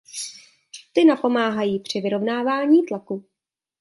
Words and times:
Ty 0.93 1.05
napomáhají 1.05 1.79
při 1.79 2.01
vyrovnávání 2.01 2.85
tlaku. 2.85 3.25